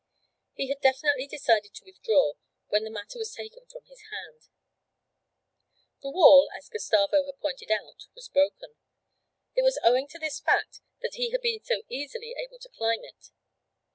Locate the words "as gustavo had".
6.57-7.39